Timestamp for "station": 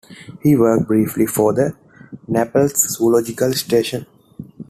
3.53-4.07